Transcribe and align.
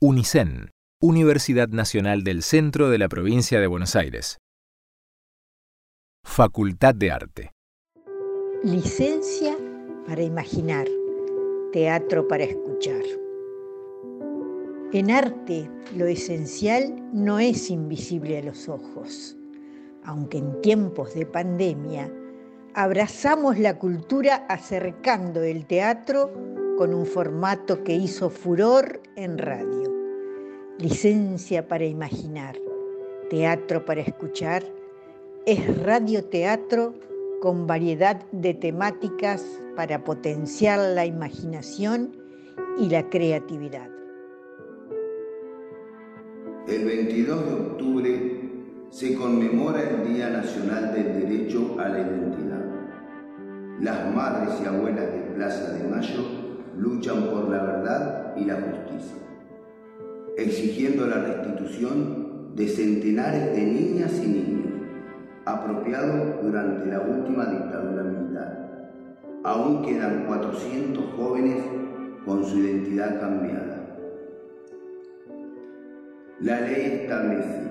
UNICEN, 0.00 0.70
Universidad 1.02 1.70
Nacional 1.70 2.22
del 2.22 2.44
Centro 2.44 2.88
de 2.88 2.98
la 2.98 3.08
Provincia 3.08 3.58
de 3.58 3.66
Buenos 3.66 3.96
Aires. 3.96 4.38
Facultad 6.24 6.94
de 6.94 7.10
Arte. 7.10 7.50
Licencia 8.62 9.56
para 10.06 10.22
imaginar, 10.22 10.86
teatro 11.72 12.28
para 12.28 12.44
escuchar. 12.44 13.02
En 14.92 15.10
arte, 15.10 15.68
lo 15.96 16.06
esencial 16.06 16.94
no 17.12 17.40
es 17.40 17.68
invisible 17.68 18.38
a 18.38 18.44
los 18.44 18.68
ojos, 18.68 19.36
aunque 20.04 20.38
en 20.38 20.60
tiempos 20.60 21.12
de 21.14 21.26
pandemia 21.26 22.08
abrazamos 22.72 23.58
la 23.58 23.80
cultura 23.80 24.46
acercando 24.48 25.42
el 25.42 25.66
teatro 25.66 26.32
con 26.78 26.94
un 26.94 27.06
formato 27.06 27.82
que 27.82 27.92
hizo 27.92 28.30
furor 28.30 29.00
en 29.16 29.36
radio. 29.36 29.92
Licencia 30.78 31.66
para 31.66 31.84
imaginar, 31.84 32.56
teatro 33.30 33.84
para 33.84 34.00
escuchar, 34.02 34.62
es 35.44 35.82
radioteatro 35.82 36.94
con 37.42 37.66
variedad 37.66 38.24
de 38.30 38.54
temáticas 38.54 39.44
para 39.74 40.04
potenciar 40.04 40.78
la 40.94 41.04
imaginación 41.04 42.16
y 42.78 42.88
la 42.88 43.10
creatividad. 43.10 43.90
El 46.68 46.84
22 46.84 47.44
de 47.44 47.54
octubre 47.54 48.40
se 48.90 49.16
conmemora 49.16 49.82
el 49.82 50.14
Día 50.14 50.30
Nacional 50.30 50.94
del 50.94 51.26
Derecho 51.26 51.74
a 51.80 51.88
la 51.88 51.98
Identidad. 51.98 52.64
Las 53.80 54.14
madres 54.14 54.54
y 54.62 54.66
abuelas 54.66 55.12
de 55.12 55.18
Plaza 55.34 55.72
de 55.72 55.88
Mayo 55.88 56.37
luchan 56.78 57.24
por 57.24 57.48
la 57.48 57.62
verdad 57.62 58.34
y 58.36 58.44
la 58.44 58.54
justicia, 58.54 59.16
exigiendo 60.36 61.06
la 61.06 61.18
restitución 61.18 62.54
de 62.54 62.68
centenares 62.68 63.54
de 63.54 63.62
niñas 63.62 64.20
y 64.22 64.28
niños 64.28 64.72
apropiados 65.44 66.42
durante 66.42 66.86
la 66.86 67.00
última 67.00 67.46
dictadura 67.46 68.02
militar. 68.02 68.90
Aún 69.44 69.82
quedan 69.82 70.26
400 70.26 71.04
jóvenes 71.16 71.64
con 72.24 72.44
su 72.44 72.58
identidad 72.58 73.18
cambiada. 73.20 73.78
La 76.40 76.60
ley 76.60 77.00
establece 77.02 77.62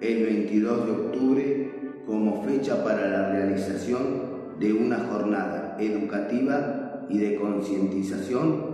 el 0.00 0.24
22 0.24 0.86
de 0.86 0.92
octubre 0.92 1.74
como 2.06 2.42
fecha 2.42 2.82
para 2.82 3.08
la 3.08 3.30
realización 3.32 4.30
de 4.58 4.72
una 4.72 4.98
jornada 4.98 5.76
educativa 5.78 6.79
y 7.10 7.18
de 7.18 7.36
concientización 7.36 8.64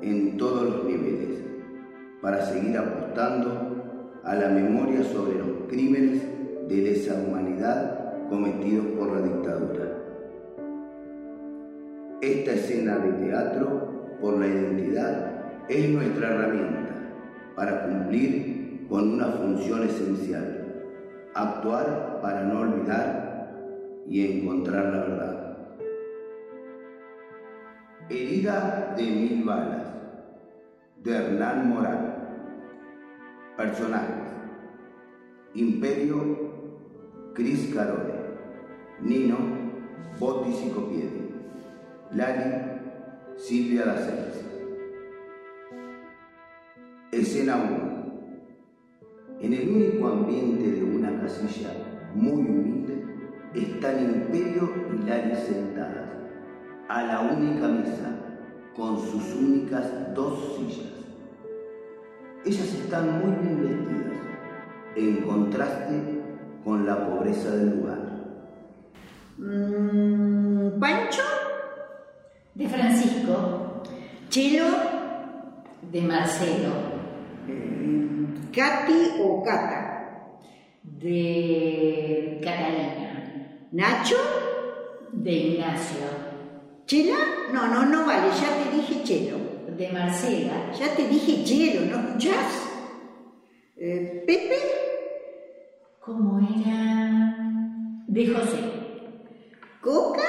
en 0.00 0.36
todos 0.36 0.62
los 0.62 0.84
niveles, 0.84 1.42
para 2.22 2.40
seguir 2.46 2.78
apostando 2.78 4.20
a 4.22 4.34
la 4.34 4.48
memoria 4.48 5.02
sobre 5.02 5.38
los 5.38 5.48
crímenes 5.68 6.22
de 6.68 6.76
lesa 6.76 7.22
humanidad 7.26 8.28
cometidos 8.28 8.86
por 8.98 9.12
la 9.12 9.22
dictadura. 9.22 10.00
Esta 12.20 12.52
escena 12.52 12.98
de 12.98 13.26
teatro 13.26 14.18
por 14.20 14.38
la 14.38 14.46
identidad 14.46 15.66
es 15.68 15.88
nuestra 15.88 16.28
herramienta 16.28 17.14
para 17.56 17.86
cumplir 17.86 18.86
con 18.88 19.14
una 19.14 19.26
función 19.26 19.82
esencial, 19.84 20.84
actuar 21.34 22.20
para 22.22 22.44
no 22.44 22.60
olvidar 22.60 24.02
y 24.06 24.38
encontrar 24.38 24.84
la 24.84 24.98
verdad. 25.00 25.39
Herida 28.10 28.92
de 28.96 29.04
mil 29.04 29.44
balas, 29.44 29.86
de 30.96 31.14
Hernán 31.14 31.68
Morán. 31.68 32.16
Personajes. 33.56 34.32
Imperio, 35.54 36.18
Cris 37.34 37.72
Carole. 37.72 38.14
Nino, 39.00 39.36
Botti 40.18 40.52
Psicopiedi. 40.52 41.30
Lali, 42.12 42.80
Silvia 43.36 43.86
Daceres. 43.86 44.44
Escena 47.12 47.56
1. 49.38 49.40
En 49.40 49.54
el 49.54 49.68
único 49.68 50.08
ambiente 50.08 50.68
de 50.68 50.82
una 50.82 51.20
casilla 51.20 51.70
muy 52.16 52.32
humilde 52.32 53.04
están 53.54 54.02
Imperio 54.02 54.68
y 54.92 55.08
Lali 55.08 55.36
sentadas 55.36 56.19
a 56.90 57.04
la 57.04 57.20
única 57.20 57.68
mesa 57.68 58.10
con 58.74 58.98
sus 58.98 59.32
únicas 59.36 60.12
dos 60.12 60.56
sillas. 60.56 60.90
Ellas 62.44 62.74
están 62.74 63.20
muy 63.20 63.30
bien 63.36 63.62
vestidas, 63.62 64.18
en 64.96 65.16
contraste 65.22 66.20
con 66.64 66.84
la 66.84 67.06
pobreza 67.06 67.50
del 67.50 67.76
lugar. 67.76 67.98
Mm, 69.38 70.80
¿Pancho? 70.80 71.22
De 72.56 72.68
Francisco. 72.68 73.82
¿Chelo? 74.28 74.66
De 75.92 76.02
Marcelo. 76.02 76.72
Eh, 77.46 78.26
¿Katy 78.52 79.22
o 79.22 79.44
Cata? 79.44 80.40
De 80.82 82.40
Catalina. 82.42 83.68
¿Nacho? 83.70 84.16
De 85.12 85.30
Ignacio. 85.30 86.29
¿Chela? 86.90 87.18
No, 87.52 87.68
no, 87.68 87.86
no 87.86 88.04
vale, 88.04 88.30
ya 88.34 88.64
te 88.64 88.76
dije 88.76 89.04
chelo. 89.04 89.36
De 89.78 89.92
Marcela. 89.92 90.72
Ya 90.76 90.92
te 90.96 91.06
dije 91.06 91.44
chelo, 91.44 91.86
¿no 91.86 92.00
escuchás? 92.00 92.68
Eh, 93.76 94.24
¿Pepe? 94.26 94.58
¿Cómo 96.00 96.40
era? 96.40 97.36
De 98.08 98.26
José. 98.26 98.58
¿Coca? 99.80 100.26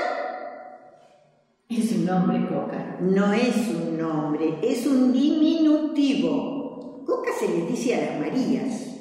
Es 1.67 1.91
un 1.93 2.05
nombre, 2.05 2.47
Coca. 2.47 2.97
No 2.99 3.33
es 3.33 3.67
un 3.67 3.97
nombre, 3.97 4.59
es 4.61 4.85
un 4.85 5.11
diminutivo. 5.11 7.03
Coca 7.07 7.31
se 7.39 7.47
le 7.47 7.65
dice 7.65 7.95
a 7.95 8.05
las 8.05 8.19
Marías. 8.19 8.99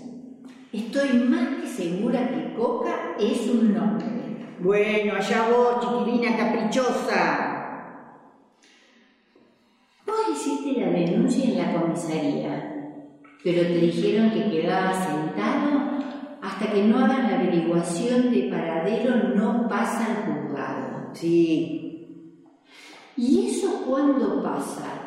Estoy 0.72 1.12
más 1.28 1.60
que 1.60 1.66
segura 1.68 2.26
que 2.26 2.54
Coca 2.54 3.16
es 3.20 3.46
un 3.48 3.74
nombre. 3.74 4.06
Bueno, 4.60 5.14
allá 5.14 5.48
vos, 5.50 5.80
chiquilina 5.80 6.36
caprichosa. 6.36 7.49
Hiciste 10.32 10.80
la 10.80 10.90
denuncia 10.90 11.44
en 11.44 11.58
la 11.58 11.80
comisaría, 11.80 13.00
pero 13.42 13.62
te 13.62 13.78
dijeron 13.78 14.30
que 14.30 14.50
quedabas 14.50 15.06
sentado 15.06 15.80
hasta 16.42 16.72
que 16.72 16.84
no 16.84 16.98
hagan 16.98 17.30
la 17.30 17.38
averiguación 17.40 18.30
de 18.30 18.48
paradero 18.50 19.34
no 19.34 19.68
pasa 19.68 20.06
al 20.06 20.16
juzgado. 20.24 21.10
Sí. 21.14 22.44
¿Y 23.16 23.48
eso 23.48 23.84
cuándo 23.86 24.42
pasa? 24.42 25.00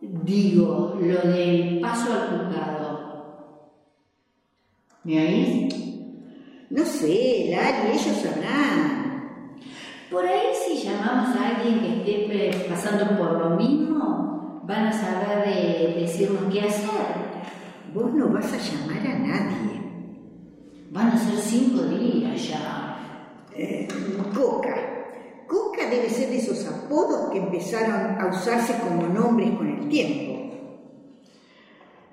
Digo, 0.00 0.98
lo 1.00 1.30
del 1.30 1.80
paso 1.80 2.12
al 2.12 2.28
juzgado. 2.28 2.88
¿Me 5.04 5.20
oís? 5.20 5.74
No 6.70 6.84
sé, 6.84 7.50
Lali, 7.50 7.92
ellos 7.92 8.16
sabrán. 8.16 8.97
Llamamos 11.08 11.36
a 11.36 11.56
alguien 11.56 12.04
que 12.04 12.26
esté 12.26 12.68
pasando 12.68 13.16
por 13.16 13.32
lo 13.32 13.56
mismo, 13.56 14.60
van 14.64 14.88
a 14.88 14.92
saber 14.92 15.46
de 15.46 16.00
decirnos 16.00 16.52
qué 16.52 16.60
hacer. 16.60 16.90
Vos 17.94 18.12
no 18.12 18.28
vas 18.28 18.52
a 18.52 18.58
llamar 18.58 19.06
a 19.06 19.18
nadie. 19.18 19.80
Van 20.90 21.08
a 21.08 21.16
ser 21.16 21.38
cinco 21.38 21.84
días 21.84 22.50
ya. 22.50 22.98
Eh, 23.56 23.88
Coca. 24.34 24.76
Coca 25.46 25.88
debe 25.88 26.10
ser 26.10 26.28
de 26.28 26.36
esos 26.36 26.66
apodos 26.66 27.30
que 27.32 27.38
empezaron 27.38 28.20
a 28.20 28.26
usarse 28.26 28.74
como 28.78 29.06
nombres 29.06 29.50
con 29.52 29.66
el 29.66 29.88
tiempo. 29.88 30.52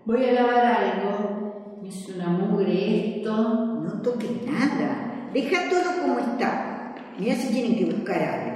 Voy 0.05 0.23
a 0.23 0.31
lavar 0.31 0.65
algo. 0.65 1.81
Es 1.85 2.07
una 2.15 2.29
mugre 2.29 3.17
esto. 3.17 3.33
No 3.33 4.01
toques 4.01 4.31
nada. 4.45 5.29
Deja 5.33 5.69
todo 5.69 6.01
como 6.01 6.19
está. 6.19 6.95
Mira 7.19 7.35
si 7.35 7.49
tienen 7.49 7.75
que 7.75 7.93
buscar 7.93 8.23
algo. 8.23 8.54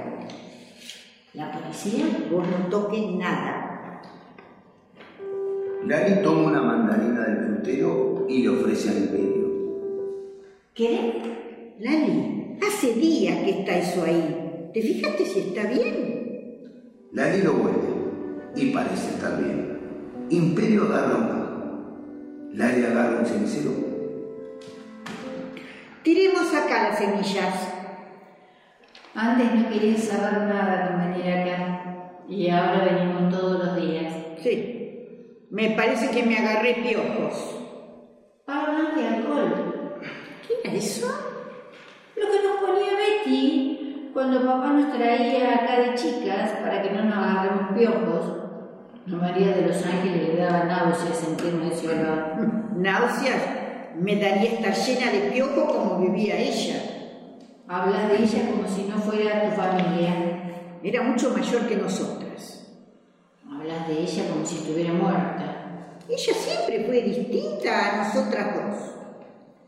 ¿La 1.32 1.52
policía? 1.52 2.06
Vos 2.28 2.44
no 2.48 2.66
toques 2.66 3.14
nada. 3.14 4.02
Lali 5.86 6.22
toma 6.22 6.48
una 6.48 6.60
mandarina 6.60 7.24
del 7.24 7.44
frutero 7.46 8.26
y 8.28 8.42
le 8.42 8.48
ofrece 8.48 8.90
al 8.90 8.98
imperio. 8.98 9.40
¿Qué? 10.74 11.74
Lali, 11.78 12.58
hace 12.60 12.94
días 12.94 13.44
que 13.44 13.60
está 13.60 13.78
eso 13.78 14.02
ahí. 14.04 14.70
¿Te 14.74 14.82
fijaste 14.82 15.24
si 15.24 15.40
está 15.40 15.66
bien? 15.66 16.68
Lali 17.12 17.42
lo 17.42 17.52
vuelve 17.54 17.88
y 18.56 18.70
parece 18.72 19.10
estar 19.10 19.40
bien. 19.40 19.78
Imperio 20.30 20.84
agarra 20.84 21.16
un 21.16 21.28
bajo. 21.28 22.50
Lali 22.54 22.84
agarra 22.84 23.20
un 23.20 23.26
cenicero. 23.26 23.70
Tiremos 26.02 26.52
acá 26.54 26.88
las 26.88 26.98
semillas. 26.98 27.79
Antes 29.14 29.54
no 29.54 29.68
quería 29.68 29.98
saber 29.98 30.42
nada 30.42 30.88
con 30.88 31.12
venir 31.12 31.32
acá 31.32 31.80
y 32.28 32.48
ahora 32.48 32.84
venimos 32.84 33.32
todos 33.32 33.64
los 33.64 33.76
días. 33.76 34.14
Sí. 34.40 35.46
Me 35.50 35.70
parece 35.70 36.10
que 36.10 36.22
me 36.22 36.38
agarré 36.38 36.74
piojos. 36.74 37.56
Hablan 38.46 38.94
de 38.94 39.06
alcohol. 39.08 40.00
¿Qué 40.46 40.68
era 40.68 40.78
eso? 40.78 41.08
Lo 42.16 42.26
que 42.26 42.42
nos 42.46 42.56
ponía 42.60 42.92
Betty 42.96 44.10
cuando 44.14 44.46
papá 44.46 44.68
nos 44.68 44.92
traía 44.92 45.56
acá 45.56 45.80
de 45.80 45.94
chicas 45.96 46.50
para 46.62 46.82
que 46.82 46.90
no 46.90 47.04
nos 47.04 47.16
agarremos 47.16 47.76
piojos. 47.76 48.36
A 49.08 49.16
María 49.16 49.48
de 49.48 49.66
los 49.66 49.84
Ángeles 49.84 50.28
le 50.28 50.36
daba 50.36 50.64
náuseas 50.64 51.16
sentirme 51.16 51.68
ese 51.68 51.88
olor. 51.88 52.36
Náuseas. 52.76 53.42
Me 53.96 54.16
daría 54.16 54.52
estar 54.52 54.72
llena 54.72 55.10
de 55.10 55.30
piojos 55.32 55.72
como 55.72 55.98
vivía 55.98 56.38
ella. 56.38 56.89
Hablas 57.72 58.08
de 58.08 58.24
ella 58.24 58.50
como 58.50 58.66
si 58.66 58.82
no 58.88 58.98
fuera 58.98 59.48
tu 59.48 59.54
familia. 59.54 60.78
Era 60.82 61.02
mucho 61.02 61.30
mayor 61.30 61.68
que 61.68 61.76
nosotras. 61.76 62.66
Hablas 63.48 63.86
de 63.86 64.00
ella 64.00 64.24
como 64.28 64.44
si 64.44 64.56
estuviera 64.56 64.92
muerta. 64.92 65.98
Ella 66.08 66.34
siempre 66.34 66.84
fue 66.84 67.02
distinta 67.02 67.70
a 67.70 67.96
nosotras 67.98 68.56
dos. 68.56 68.76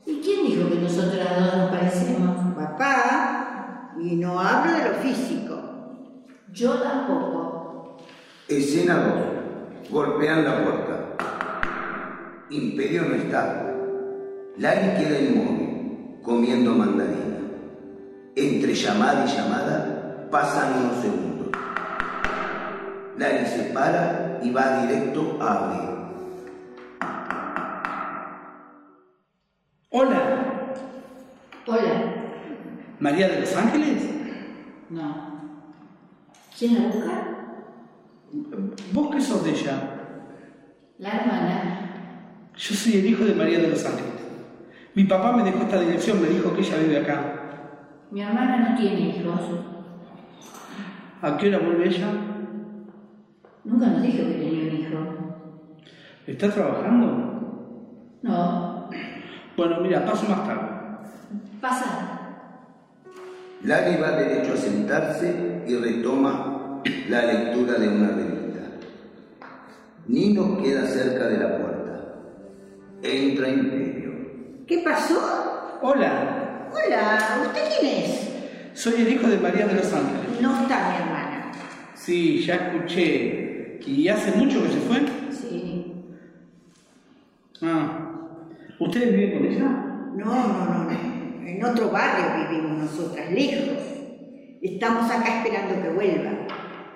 ¿Y 0.05 0.21
quién 0.21 0.45
dijo 0.45 0.69
que 0.69 0.81
nosotras 0.81 1.29
dos 1.39 1.57
nos 1.57 1.71
parecemos? 1.71 2.57
Papá, 2.57 3.93
y 4.01 4.17
no 4.17 4.41
hablo 4.41 4.73
de 4.73 4.89
lo 4.89 4.95
físico. 4.97 5.61
Yo 6.53 6.75
tampoco. 6.81 7.99
Escena 8.49 8.97
2. 9.81 9.91
Golpean 9.93 10.45
la 10.45 10.65
puerta. 10.65 11.17
Imperio 12.51 13.03
no 13.05 13.15
está. 13.15 13.77
Lari 14.59 14.99
queda 14.99 15.21
inmóvil, 15.21 16.19
comiendo 16.21 16.73
mandarina. 16.73 17.42
Entre 18.35 18.75
llamada 18.75 19.27
y 19.27 19.37
llamada 19.37 20.29
pasan 20.31 20.85
unos 20.85 21.03
segundos. 21.03 21.49
Lari 23.19 23.47
se 23.47 23.65
para 23.75 24.41
y 24.43 24.51
va 24.51 24.87
directo 24.87 25.39
a 25.39 25.53
abrir. 25.53 25.93
Hola, 29.91 30.43
Hola. 31.67 32.15
María 32.99 33.29
de 33.29 33.41
los 33.41 33.55
Ángeles. 33.55 34.03
No. 34.89 35.33
¿Quién 36.59 36.75
la 36.75 36.89
busca? 36.89 37.29
¿Vos 38.93 39.15
qué 39.15 39.21
sos 39.21 39.45
de 39.45 39.51
ella? 39.51 39.79
La 40.99 41.11
hermana. 41.11 42.51
Yo 42.57 42.75
soy 42.75 42.97
el 42.97 43.07
hijo 43.07 43.25
de 43.25 43.35
María 43.35 43.59
de 43.59 43.69
los 43.69 43.85
Ángeles. 43.85 44.13
Mi 44.95 45.05
papá 45.05 45.33
me 45.33 45.43
dejó 45.43 45.65
esta 45.65 45.81
dirección, 45.81 46.23
me 46.23 46.29
dijo 46.29 46.55
que 46.55 46.61
ella 46.61 46.77
vive 46.79 46.99
acá. 46.99 47.42
Mi 48.13 48.21
hermana 48.21 48.59
no 48.59 48.77
tiene 48.77 49.01
hijos. 49.09 49.41
¿A 51.23 51.35
qué 51.39 51.49
hora 51.49 51.65
vuelve 51.65 51.89
ella? 51.89 52.09
Nunca 53.65 53.87
nos 53.87 54.03
dijo 54.03 54.19
que 54.19 54.35
tenía 54.35 54.71
un 54.71 54.79
hijo. 54.79 54.99
¿Está 56.27 56.51
trabajando? 56.51 57.07
No. 58.21 58.91
Bueno, 59.57 59.81
mira, 59.81 60.05
paso 60.05 60.29
más 60.29 60.47
tarde. 60.47 60.69
Pasa. 61.63 62.19
Lari 63.65 63.97
va 63.97 64.11
derecho 64.11 64.53
a 64.53 64.57
sentarse 64.59 65.65
y 65.67 65.75
retoma 65.77 66.83
la 67.09 67.25
lectura 67.25 67.79
de 67.79 67.89
una 67.89 68.09
revista. 68.09 68.61
Nino 70.07 70.59
queda 70.59 70.85
cerca 70.85 71.29
de 71.29 71.39
la 71.39 71.57
puerta. 71.57 72.15
Entra 73.03 73.49
Imperio. 73.49 74.13
¿Qué 74.67 74.83
pasó? 74.85 75.79
Hola, 75.81 76.42
Hola, 76.73 77.43
¿usted 77.47 77.61
quién 77.79 78.05
es? 78.05 78.23
soy 78.75 79.03
el 79.03 79.13
hijo 79.13 79.29
de 79.29 79.39
María 79.39 79.67
de 79.67 79.75
los 79.75 79.93
Ángeles. 79.93 80.41
No 80.41 80.63
está 80.63 80.91
mi 80.91 80.97
hermana. 80.97 81.53
Sí, 81.95 82.43
ya 82.45 82.55
escuché. 82.55 83.79
¿Y 83.87 84.09
hace 84.09 84.33
mucho 84.33 84.63
que 84.63 84.71
se 84.71 84.81
fue? 84.81 85.03
Sí. 85.31 85.93
Ah. 87.61 88.11
¿Ustedes 88.79 89.13
viven 89.15 89.39
con 89.39 89.47
ella? 89.47 89.69
No, 90.17 90.25
no, 90.25 90.65
no, 90.65 90.85
no. 90.85 91.47
En 91.47 91.65
otro 91.65 91.91
barrio 91.91 92.49
vivimos 92.49 92.79
nosotras, 92.79 93.31
lejos. 93.31 93.79
Estamos 94.63 95.11
acá 95.11 95.43
esperando 95.45 95.83
que 95.83 95.91
vuelva. 95.91 96.47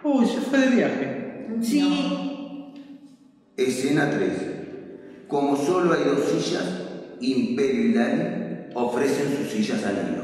Uy, 0.02 0.26
se 0.26 0.40
fue 0.40 0.58
de 0.58 0.74
viaje. 0.74 1.46
Sí. 1.60 2.72
Escena 3.56 4.10
3. 4.10 4.32
Como 5.28 5.56
solo 5.56 5.92
hay 5.92 6.04
dos 6.04 6.24
sillas, 6.24 6.82
Imperio 7.20 7.86
y 7.86 7.92
ofrecen 8.76 9.36
sus 9.36 9.48
sillas 9.50 9.84
a 9.84 9.92
Nino. 9.92 10.22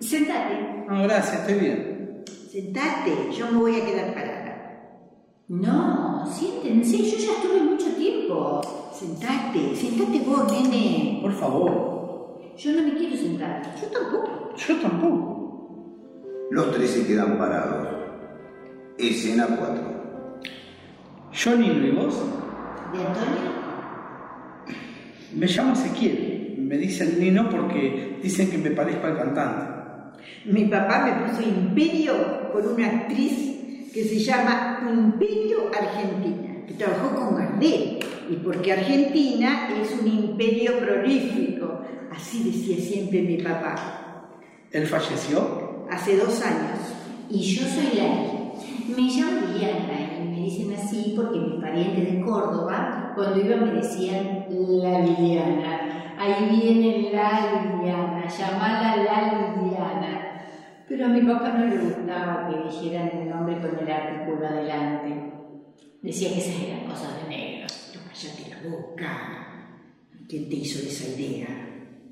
Sentate. 0.00 0.84
No, 0.88 1.02
gracias, 1.04 1.40
estoy 1.40 1.54
bien. 1.60 2.24
Sentate, 2.50 3.32
yo 3.32 3.50
me 3.52 3.58
voy 3.58 3.80
a 3.80 3.84
quedar 3.84 4.14
parada. 4.14 4.46
No, 5.48 6.26
siéntense, 6.26 6.98
yo 6.98 7.18
ya 7.18 7.32
estuve 7.32 7.60
mucho 7.62 7.86
tiempo. 7.94 8.60
Sentate, 8.92 9.76
sentate 9.76 10.20
vos, 10.20 10.52
nene. 10.52 11.20
Por 11.22 11.32
favor. 11.32 12.40
Yo 12.56 12.72
no 12.72 12.82
me 12.82 12.94
quiero 12.94 13.16
sentar. 13.16 13.62
Yo 13.80 13.86
tampoco. 13.88 14.54
Yo 14.56 14.76
tampoco. 14.80 15.36
Los 16.50 16.72
tres 16.72 16.90
se 16.90 17.06
quedan 17.06 17.38
parados. 17.38 17.88
Escena 18.98 19.46
4. 19.46 19.96
Yo, 21.32 21.56
Nino, 21.56 21.86
¿y 21.86 21.90
vos? 21.90 22.14
¿De 22.92 22.98
Antonio? 22.98 23.56
Me 25.34 25.46
llamo 25.46 25.72
Ezequiel. 25.74 26.35
Me 26.66 26.76
dicen 26.78 27.20
Nino 27.20 27.48
porque 27.48 28.18
dicen 28.22 28.50
que 28.50 28.58
me 28.58 28.70
parezco 28.70 29.06
al 29.06 29.16
cantante. 29.16 30.20
Mi 30.46 30.64
papá 30.64 31.04
me 31.04 31.26
puso 31.28 31.48
Imperio 31.48 32.50
por 32.52 32.66
una 32.66 32.86
actriz 32.86 33.90
que 33.92 34.02
se 34.04 34.18
llama 34.18 34.80
Imperio 34.92 35.70
Argentina, 35.72 36.64
que 36.66 36.74
trabajó 36.74 37.14
con 37.14 37.36
Gardel, 37.36 37.98
y 38.28 38.34
porque 38.44 38.72
Argentina 38.72 39.68
es 39.80 39.96
un 40.00 40.06
imperio 40.08 40.78
prolífico, 40.80 41.80
así 42.10 42.42
decía 42.44 42.76
siempre 42.84 43.22
mi 43.22 43.36
papá, 43.38 44.28
¿Él 44.72 44.86
falleció? 44.86 45.86
hace 45.90 46.16
dos 46.16 46.42
años. 46.42 46.80
Y 47.30 47.40
yo 47.40 47.62
soy 47.62 47.96
Lali. 47.96 48.36
Me 48.88 49.02
llamo 49.02 49.46
Liliana 49.52 50.18
y 50.20 50.28
me 50.28 50.42
dicen 50.42 50.72
así 50.74 51.14
porque 51.16 51.38
mis 51.38 51.60
parientes 51.60 52.12
de 52.12 52.20
Córdoba, 52.20 53.12
cuando 53.14 53.40
iban 53.40 53.64
me 53.64 53.80
decían 53.80 54.46
la 54.50 55.00
Liliana. 55.00 55.85
Ahí 56.26 56.60
viene 56.60 57.12
la 57.12 57.62
Liliana, 57.62 58.26
llamala 58.26 58.96
la 58.96 59.54
Liliana. 59.54 60.42
Pero 60.88 61.06
a 61.06 61.08
mi 61.08 61.20
papá 61.20 61.50
no 61.50 61.66
le 61.66 61.78
gustaba 61.78 62.48
que 62.48 62.68
dijeran 62.68 63.10
el 63.16 63.30
nombre 63.30 63.60
con 63.60 63.78
el 63.78 63.88
artículo 63.88 64.44
adelante. 64.44 65.32
Decía 66.02 66.30
que 66.30 66.38
esas 66.38 66.62
eran 66.62 66.90
cosas 66.90 67.22
de 67.22 67.28
negros. 67.28 67.92
Pero 67.92 68.04
cállate 68.08 68.50
la 68.50 68.76
boca. 68.76 69.08
¿Quién 70.28 70.48
te 70.48 70.56
hizo 70.56 70.80
esa 70.80 71.16
idea? 71.16 71.46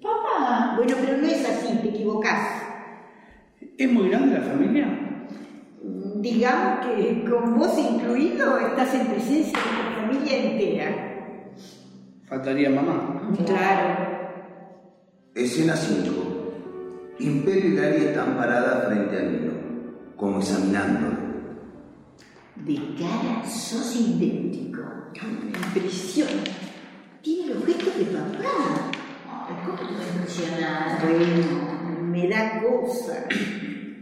Papá, 0.00 0.74
Bueno, 0.76 0.94
pero 1.00 1.18
no 1.18 1.26
es 1.26 1.48
así, 1.48 1.76
te 1.78 1.88
equivocás. 1.88 2.62
¿Es 3.76 3.90
muy 3.90 4.10
grande 4.10 4.38
la 4.38 4.44
familia? 4.44 4.86
Digamos 6.20 6.86
que 6.86 7.24
con 7.28 7.58
vos 7.58 7.76
incluido 7.76 8.58
estás 8.58 8.94
en 8.94 9.08
presencia 9.08 9.58
de 9.58 9.90
la 9.90 10.06
familia 10.06 10.36
entera. 10.36 11.13
Faltaría 12.34 12.68
mamá. 12.68 13.30
Claro. 13.46 13.94
Escena 15.36 15.76
5. 15.76 17.14
Imperio 17.20 17.66
y 17.66 17.76
Lari 17.76 17.96
están 18.06 18.36
paradas 18.36 18.86
frente 18.88 19.16
a 19.16 19.22
Nino, 19.22 19.52
como 20.16 20.40
examinándolo. 20.40 21.16
de 22.56 22.74
cara 22.98 23.46
sos 23.46 23.94
idéntico. 23.94 24.82
Me 25.22 25.58
impresiona. 25.58 26.42
Tiene 27.22 27.54
los 27.54 27.64
gestos 27.66 27.98
de 27.98 28.04
papá. 28.06 28.90
¿cómo 29.64 29.78
te 29.78 29.84
va 29.94 30.00
a 30.00 30.16
impresionar? 30.16 31.02
Bueno, 31.02 32.02
me 32.02 32.28
da 32.28 32.60
cosa. 32.62 33.26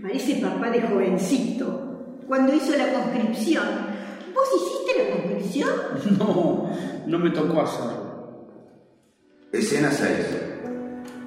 Parece 0.01 0.37
papá 0.37 0.71
de 0.71 0.81
jovencito. 0.81 2.23
Cuando 2.27 2.55
hizo 2.55 2.75
la 2.79 2.95
conscripción. 2.95 3.93
¿Vos 4.35 4.49
hiciste 4.57 5.05
la 5.05 5.17
conscripción? 5.17 5.71
No, 6.19 6.71
no 7.07 7.19
me 7.19 7.29
tocó 7.29 7.61
hacerlo. 7.61 8.01
Escena 9.52 9.90
6. 9.90 10.09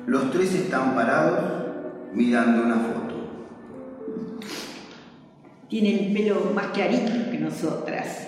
Los 0.07 0.31
tres 0.31 0.51
están 0.55 0.95
parados 0.95 2.09
mirando 2.11 2.63
una 2.63 2.77
foto. 2.77 4.39
Tiene 5.69 6.07
el 6.07 6.13
pelo 6.13 6.51
más 6.55 6.67
clarito 6.67 7.11
que 7.29 7.37
nosotras. 7.37 8.27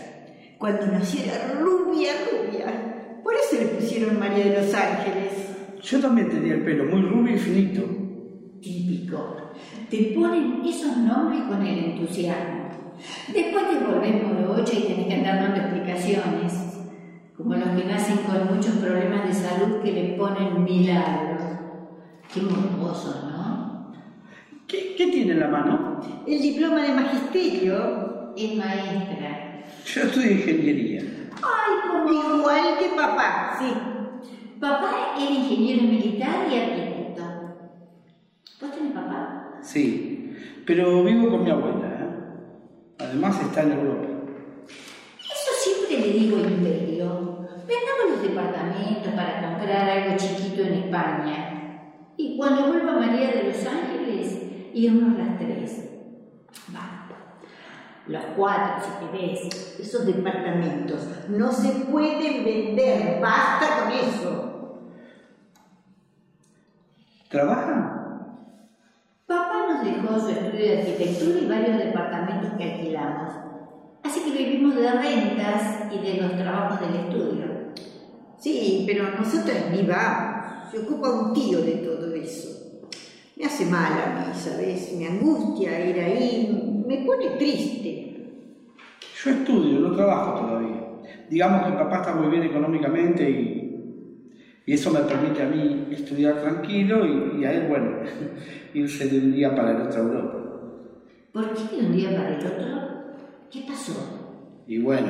Cuando 0.59 0.85
nació 0.85 1.21
era 1.23 1.59
rubia, 1.59 2.11
rubia. 2.31 3.19
Por 3.23 3.33
eso 3.33 3.55
le 3.59 3.69
pusieron 3.69 4.19
María 4.19 4.45
de 4.45 4.61
los 4.61 4.71
Ángeles. 4.75 5.33
Yo 5.81 5.99
también 5.99 6.29
tenía 6.29 6.53
el 6.53 6.63
pelo 6.63 6.85
muy 6.85 7.01
rubio 7.01 7.35
y 7.35 7.39
finito. 7.39 7.81
Típico. 8.61 9.51
Te 9.89 10.13
ponen 10.13 10.61
esos 10.63 10.95
nombres 10.95 11.41
con 11.49 11.65
el 11.65 11.79
entusiasmo. 11.85 12.93
Después 13.33 13.63
te 13.67 13.83
volvés 13.83 14.23
morocha 14.23 14.73
y 14.73 14.83
tenés 14.83 15.07
que 15.07 15.13
andar 15.15 15.41
dando 15.41 15.59
explicaciones. 15.59 16.76
Como 17.37 17.53
los 17.53 17.69
que 17.69 17.85
nacen 17.85 18.17
con 18.17 18.55
muchos 18.55 18.75
problemas 18.77 19.27
de 19.27 19.33
salud 19.33 19.81
que 19.83 19.91
le 19.91 20.17
ponen 20.17 20.63
milagros. 20.63 21.43
Qué 22.33 22.41
morboso, 22.41 23.13
¿no? 23.29 23.93
¿Qué, 24.67 24.95
qué 24.97 25.07
tiene 25.07 25.33
en 25.33 25.39
la 25.41 25.47
mano? 25.47 26.01
El 26.25 26.41
diploma 26.41 26.81
de 26.81 26.93
magisterio. 26.93 28.33
Es 28.35 28.55
maestra. 28.55 29.63
Yo 29.85 30.01
estudio 30.03 30.31
ingeniería. 30.31 31.01
Ay, 31.35 31.89
como... 31.89 32.37
Igual 32.39 32.77
que 32.79 32.89
papá, 32.95 33.55
sí. 33.59 33.73
Papá 34.59 35.15
era 35.19 35.31
ingeniero 35.31 35.83
militar 35.83 36.47
y 36.51 36.57
arquitecto. 36.57 37.23
¿Vos 38.61 38.71
tenés 38.75 38.93
papá? 38.93 39.59
Sí, 39.61 40.35
pero 40.65 41.03
vivo 41.03 41.29
con 41.29 41.43
mi 41.43 41.51
abuela. 41.51 41.87
¿eh? 41.87 42.95
Además 42.99 43.39
está 43.41 43.61
en 43.63 43.71
Europa. 43.73 44.07
Eso 45.19 45.51
siempre 45.63 45.99
le 46.07 46.13
digo 46.19 46.37
Imperio. 46.39 47.26
Vendamos 47.97 48.11
los 48.11 48.21
departamentos 48.21 49.13
para 49.13 49.41
comprar 49.41 49.89
algo 49.89 50.17
chiquito 50.17 50.61
en 50.61 50.73
España. 50.73 51.81
Y 52.15 52.37
cuando 52.37 52.67
vuelva 52.67 52.93
María 52.93 53.31
de 53.31 53.43
Los 53.43 53.65
Ángeles, 53.65 54.41
irnos 54.73 55.17
las 55.17 55.37
tres. 55.37 55.83
Los 58.07 58.23
cuatro, 58.37 58.85
si 58.85 59.05
querés. 59.05 59.79
Esos 59.79 60.05
departamentos 60.05 61.07
no 61.27 61.51
se 61.51 61.85
pueden 61.85 62.45
vender. 62.45 63.19
Basta 63.21 63.83
con 63.83 63.91
eso. 63.91 64.81
¿Trabajan? 67.29 67.97
Papá 69.25 69.65
nos 69.67 69.83
dejó 69.83 70.19
su 70.19 70.29
estudio 70.29 70.53
de 70.53 70.79
arquitectura 70.79 71.39
y 71.39 71.47
varios 71.47 71.77
departamentos 71.77 72.53
que 72.57 72.63
alquilamos. 72.63 73.33
Así 74.03 74.21
que 74.21 74.37
vivimos 74.37 74.75
de 74.75 74.89
rentas 74.89 75.91
y 75.91 75.97
de 75.99 76.21
los 76.21 76.37
trabajos 76.37 76.79
del 76.79 76.95
estudio. 76.95 77.56
Sí, 78.39 78.83
pero 78.87 79.09
nosotras 79.17 79.71
ni 79.71 79.83
vamos. 79.83 80.71
Se 80.71 80.79
ocupa 80.79 81.09
un 81.09 81.33
tío 81.33 81.61
de 81.61 81.73
todo 81.77 82.13
eso. 82.13 82.81
Me 83.35 83.45
hace 83.45 83.65
mal 83.65 83.93
a 83.93 84.19
mí, 84.19 84.33
¿sabes? 84.33 84.93
Me 84.97 85.07
angustia 85.07 85.89
ir 85.89 85.99
ahí, 85.99 86.83
me 86.87 87.05
pone 87.05 87.37
triste. 87.37 88.25
Yo 89.23 89.31
estudio, 89.31 89.79
no 89.79 89.95
trabajo 89.95 90.41
todavía. 90.41 90.83
Digamos 91.29 91.65
que 91.65 91.77
papá 91.77 91.97
está 91.97 92.15
muy 92.15 92.29
bien 92.29 92.43
económicamente 92.43 93.29
y, 93.29 94.33
y 94.65 94.73
eso 94.73 94.91
me 94.91 94.99
permite 95.01 95.41
a 95.41 95.49
mí 95.49 95.87
estudiar 95.91 96.41
tranquilo 96.41 97.05
y, 97.05 97.41
y 97.41 97.45
a 97.45 97.53
él, 97.53 97.67
bueno, 97.67 97.97
irse 98.73 99.07
de 99.07 99.19
un 99.19 99.31
día 99.33 99.55
para 99.55 99.71
el 99.71 99.81
otro 99.81 100.01
a 100.01 100.05
Europa. 100.05 100.37
¿Por 101.31 101.53
qué 101.53 101.75
de 101.75 101.85
un 101.85 101.91
día 101.91 102.09
para 102.15 102.39
el 102.39 102.45
otro? 102.45 102.65
¿Qué 103.51 103.63
pasó? 103.67 103.93
Y 104.67 104.79
bueno, 104.79 105.07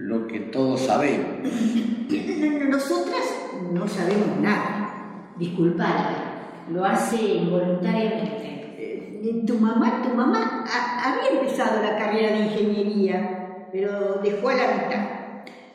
lo 0.00 0.26
que 0.26 0.40
todos 0.40 0.80
sabemos. 0.80 1.26
Nosotras 2.68 3.24
no 3.72 3.86
sabemos 3.86 4.36
nada. 4.40 5.32
Disculpada, 5.38 6.64
lo 6.70 6.84
hace 6.84 7.16
involuntariamente. 7.16 8.46
Eh, 8.78 9.42
Tu 9.46 9.54
mamá, 9.58 10.02
tu 10.02 10.14
mamá 10.14 10.64
ha- 10.66 11.12
había 11.12 11.40
empezado 11.40 11.82
la 11.82 11.96
carrera 11.96 12.32
de 12.36 12.44
ingeniería, 12.46 13.66
pero 13.72 14.20
dejó 14.22 14.48
a 14.48 14.54
la 14.54 14.66
mitad. 14.74 15.06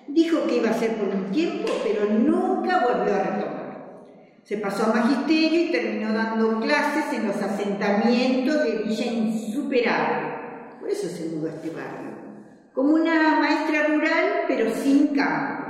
Dijo 0.08 0.46
que 0.48 0.58
iba 0.58 0.70
a 0.70 0.74
ser 0.74 0.96
por 0.96 1.10
un 1.10 1.32
tiempo, 1.32 1.72
pero 1.84 2.06
nunca 2.12 2.80
volvió 2.88 3.14
a 3.16 3.20
retomar. 3.24 3.66
Se 4.44 4.58
pasó 4.58 4.86
a 4.92 4.96
magisterio 4.96 5.62
y 5.66 5.72
terminó 5.72 6.14
dando 6.14 6.60
clases 6.60 7.14
en 7.14 7.28
los 7.28 7.36
asentamientos 7.42 8.64
de 8.64 8.84
Villa 8.86 9.06
Insuperable. 9.06 10.36
Por 10.80 10.90
eso 10.90 11.08
se 11.08 11.30
mudó 11.30 11.48
a 11.48 11.52
este 11.52 11.70
barrio. 11.72 12.15
Como 12.76 12.96
una 12.96 13.40
maestra 13.40 13.88
rural, 13.88 14.44
pero 14.50 14.70
sin 14.76 15.16
campo. 15.16 15.64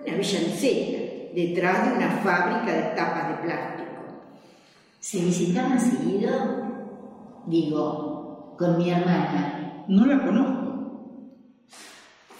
Una 0.00 0.16
villa 0.16 0.40
miseria, 0.40 1.30
detrás 1.34 1.86
de 1.86 1.96
una 1.98 2.08
fábrica 2.08 2.72
de 2.72 2.82
tapas 2.96 3.28
de 3.28 3.34
plástico. 3.44 3.90
¿Se 4.98 5.18
visitaban 5.18 5.78
seguido? 5.78 6.30
Digo, 7.46 8.54
con 8.58 8.78
mi 8.78 8.90
hermana. 8.90 9.84
No 9.88 10.06
la 10.06 10.24
conozco. 10.24 10.62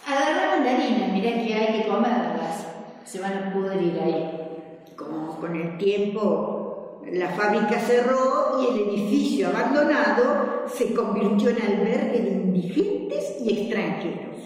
Agarrar 0.07 0.57
mandarinas, 0.57 1.13
mirá 1.13 1.31
que 1.33 1.55
hay 1.55 1.83
que 1.83 1.89
comerlas. 1.89 2.67
Se 3.05 3.21
van 3.21 3.37
a 3.37 3.53
pudrir 3.53 4.01
ahí. 4.01 4.89
Como 4.97 5.37
con 5.39 5.55
el 5.55 5.77
tiempo 5.77 6.62
la 7.11 7.29
fábrica 7.29 7.79
cerró 7.79 8.61
y 8.63 8.73
el 8.73 8.89
edificio 8.89 9.49
abandonado 9.49 10.65
se 10.67 10.95
convirtió 10.95 11.51
en 11.51 11.63
albergue 11.63 12.21
de 12.21 12.31
indigentes 12.31 13.37
y 13.45 13.61
extranjeros. 13.61 14.37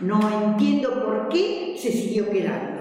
No 0.00 0.20
entiendo 0.44 1.04
por 1.04 1.28
qué 1.28 1.76
se 1.78 1.90
siguió 1.92 2.30
quedando. 2.30 2.74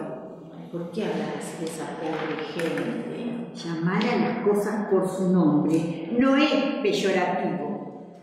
¿Por 0.71 0.91
qué 0.91 1.03
hablas 1.03 1.59
de 1.59 1.65
esa 1.65 1.85
pobre 1.99 2.43
gente? 2.53 3.13
Llamar 3.55 4.03
a 4.03 4.15
las 4.15 4.37
cosas 4.39 4.87
por 4.89 5.07
su 5.07 5.31
nombre 5.31 6.09
no 6.17 6.35
es 6.35 6.51
peyorativo. 6.81 7.73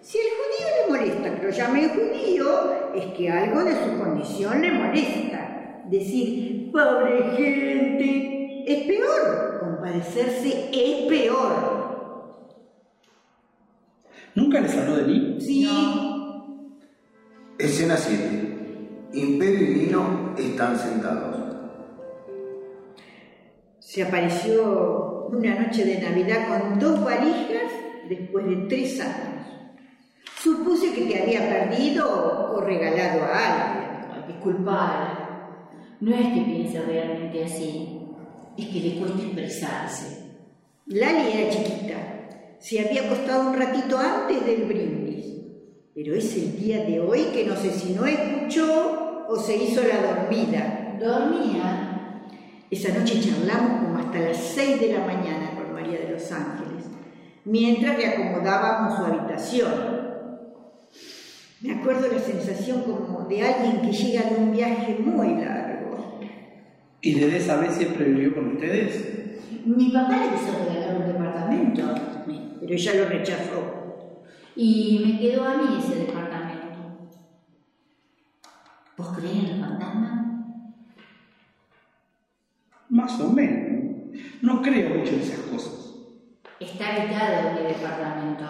Si 0.00 0.19
al 0.19 0.25
judío 0.25 0.67
le 0.76 1.09
molesta 1.09 1.37
que 1.37 1.47
lo 1.47 1.50
llame 1.50 1.88
judío, 1.90 2.93
es 2.95 3.07
que 3.17 3.31
algo 3.31 3.62
de 3.62 3.75
su 3.75 3.99
condición 3.99 4.61
le 4.62 4.73
molesta. 4.73 5.83
Decir, 5.88 6.73
pobre 6.73 7.37
gente, 7.37 8.64
es 8.67 8.87
peor. 8.87 9.50
Compadecerse 9.80 10.68
es 10.75 11.08
peor. 11.08 12.50
¿Nunca 14.34 14.60
les 14.60 14.76
habló 14.76 14.96
de 14.96 15.04
mí? 15.04 15.37
Sí, 15.40 15.66
Escena 17.58 17.96
7. 17.96 19.08
Imperio 19.14 19.70
y 19.70 19.75
Nino 19.75 20.34
están 20.37 20.78
sentados. 20.78 21.37
se 23.78 24.04
apareció 24.04 25.26
una 25.32 25.58
noche 25.58 25.84
de 25.84 26.00
Navidad 26.00 26.46
con 26.46 26.78
dos 26.78 27.02
valijas 27.02 27.72
después 28.08 28.46
de 28.46 28.56
tres 28.68 29.00
años. 29.00 29.46
Supuse 30.40 30.92
que 30.92 31.06
te 31.06 31.22
había 31.22 31.40
perdido 31.49 32.52
o 32.54 32.60
regalado 32.60 33.25
a 33.25 33.38
alguien. 33.38 34.12
Ay, 34.12 34.32
disculpad. 34.32 35.08
No 36.00 36.14
es 36.14 36.26
que 36.34 36.40
piense 36.42 36.82
realmente 36.82 37.44
así. 37.44 38.00
Es 38.57 38.66
que 38.66 38.80
le 38.80 38.97
cuesta 38.99 39.23
expresarse. 39.23 40.19
Lali 40.87 41.33
era 41.33 41.50
chiquita. 41.50 41.97
Se 42.59 42.80
había 42.80 43.07
acostado 43.07 43.50
un 43.50 43.57
ratito 43.57 43.99
antes 43.99 44.45
del 44.45 44.64
brindis. 44.64 45.26
Pero 45.95 46.14
es 46.14 46.37
el 46.37 46.59
día 46.59 46.85
de 46.85 47.00
hoy 47.00 47.25
que 47.33 47.47
no 47.47 47.57
sé 47.57 47.71
si 47.71 47.92
no 47.92 48.07
escuchó 48.07 49.26
o 49.28 49.37
se 49.37 49.57
hizo 49.57 49.83
la 49.83 50.14
dormida. 50.14 50.97
Dormía. 51.00 51.90
Esa 52.71 52.97
noche 52.97 53.21
charlamos 53.21 53.83
como 53.83 53.99
hasta 53.99 54.21
las 54.21 54.37
seis 54.37 54.80
de 54.80 54.92
la 54.92 55.00
mañana 55.00 55.57
con 55.57 55.73
María 55.73 55.99
de 55.99 56.11
los 56.11 56.30
Ángeles, 56.30 56.85
mientras 57.45 57.99
le 57.99 58.07
acomodábamos 58.07 58.97
su 58.97 59.04
habitación. 59.04 60.00
Me 61.62 61.75
acuerdo 61.75 62.07
la 62.12 62.21
sensación 62.21 62.83
como 62.83 63.26
de 63.28 63.42
alguien 63.42 63.83
que 63.83 63.92
llega 63.92 64.30
de 64.30 64.37
un 64.37 64.52
viaje 64.52 64.97
muy 64.99 65.35
largo. 65.35 65.60
¿Y 67.02 67.14
desde 67.14 67.38
esa 67.38 67.57
vez 67.57 67.75
siempre 67.75 68.04
vivió 68.04 68.35
con 68.35 68.57
ustedes? 68.57 69.38
Mi 69.64 69.90
papá 69.90 70.19
le 70.19 70.30
quiso 70.33 70.59
regalar 70.64 70.97
un 70.97 71.07
departamento. 71.07 71.95
Pero 72.61 72.75
ella 72.75 72.95
lo 72.95 73.09
rechazó. 73.09 73.95
Y 74.54 75.02
me 75.04 75.19
quedó 75.19 75.45
a 75.45 75.57
mí 75.57 75.78
ese 75.78 76.00
departamento. 76.07 77.21
¿Vos 78.97 79.16
creés 79.16 79.37
en 79.37 79.49
los 79.50 79.69
fantasmas? 79.69 80.26
Más 82.90 83.21
o 83.21 83.30
menos. 83.30 84.12
No 84.42 84.61
creo 84.61 84.99
mucho 84.99 85.12
en 85.14 85.21
esas 85.21 85.40
cosas. 85.40 85.95
Está 86.59 86.97
habitado 86.97 87.59
el 87.59 87.69
departamento. 87.69 88.45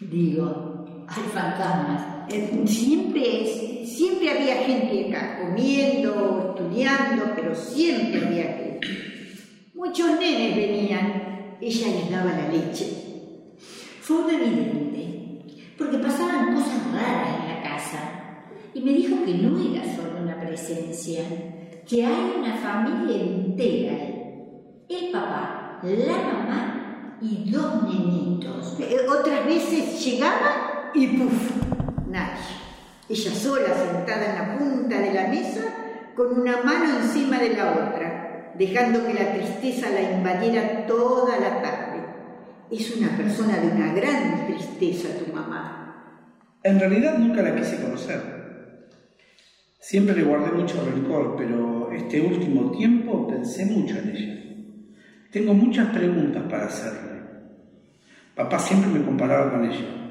Digo, 0.00 1.06
hay 1.06 1.22
fantasmas. 1.32 2.17
Siempre, 2.66 3.86
siempre 3.86 4.30
había 4.30 4.56
gente 4.56 5.08
acá, 5.08 5.40
comiendo, 5.40 6.54
estudiando, 6.56 7.32
pero 7.34 7.54
siempre 7.54 8.26
había 8.26 8.44
gente. 8.44 8.88
Muchos 9.74 10.18
nenes 10.20 10.56
venían, 10.56 11.56
ella 11.60 11.86
les 11.86 12.10
daba 12.10 12.32
la 12.32 12.48
leche. 12.48 12.86
Fue 14.02 14.18
un 14.18 14.30
evidente, 14.30 15.74
porque 15.78 15.98
pasaban 15.98 16.54
cosas 16.54 16.92
raras 16.92 17.28
en 17.40 17.48
la 17.48 17.62
casa. 17.62 18.44
Y 18.74 18.80
me 18.82 18.92
dijo 18.92 19.24
que 19.24 19.34
no 19.34 19.58
era 19.58 19.84
solo 19.96 20.20
una 20.22 20.38
presencia, 20.38 21.22
que 21.88 22.04
hay 22.04 22.34
una 22.38 22.54
familia 22.56 23.22
entera. 23.22 23.94
El 24.88 25.10
papá, 25.12 25.80
la 25.82 26.16
mamá 26.16 27.18
y 27.22 27.50
dos 27.50 27.82
nenitos. 27.84 28.76
Eh, 28.80 28.96
Otras 29.08 29.46
veces 29.46 30.04
llegaba 30.04 30.90
y 30.94 31.06
¡puf! 31.06 31.77
Nadie. 32.10 32.68
Ella 33.08 33.30
sola 33.32 33.74
sentada 33.74 34.26
en 34.26 34.34
la 34.34 34.58
punta 34.58 35.00
de 35.00 35.14
la 35.14 35.28
mesa 35.28 35.62
con 36.14 36.40
una 36.40 36.62
mano 36.62 36.98
encima 37.00 37.38
de 37.38 37.54
la 37.54 37.72
otra, 37.72 38.52
dejando 38.58 39.06
que 39.06 39.14
la 39.14 39.32
tristeza 39.34 39.88
la 39.90 40.12
invadiera 40.12 40.86
toda 40.86 41.38
la 41.38 41.62
tarde. 41.62 42.02
Es 42.70 42.96
una 42.96 43.16
persona 43.16 43.56
de 43.58 43.68
una 43.68 43.92
gran 43.94 44.46
tristeza 44.46 45.08
tu 45.18 45.32
mamá. 45.32 45.78
En 46.62 46.78
realidad 46.78 47.16
nunca 47.18 47.40
la 47.40 47.54
quise 47.54 47.80
conocer. 47.80 48.38
Siempre 49.78 50.16
le 50.16 50.24
guardé 50.24 50.50
mucho 50.50 50.84
rencor, 50.84 51.34
pero 51.38 51.90
este 51.92 52.20
último 52.20 52.72
tiempo 52.72 53.26
pensé 53.26 53.64
mucho 53.64 53.96
en 53.98 54.08
ella. 54.10 54.38
Tengo 55.30 55.54
muchas 55.54 55.88
preguntas 55.88 56.42
para 56.50 56.66
hacerle. 56.66 57.22
Papá 58.34 58.58
siempre 58.58 58.90
me 58.90 59.04
comparaba 59.04 59.50
con 59.52 59.64
ella. 59.64 60.07